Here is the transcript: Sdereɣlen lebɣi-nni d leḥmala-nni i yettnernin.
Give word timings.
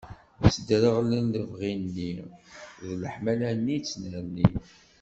Sdereɣlen 0.55 1.25
lebɣi-nni 1.43 2.09
d 2.85 2.87
leḥmala-nni 3.01 3.75
i 3.75 3.77
yettnernin. 3.79 4.55